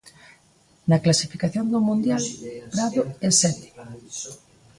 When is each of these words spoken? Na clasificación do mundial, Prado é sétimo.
Na 0.89 0.97
clasificación 1.05 1.65
do 1.73 1.79
mundial, 1.87 2.23
Prado 2.73 3.03
é 3.27 3.29
sétimo. 3.41 3.73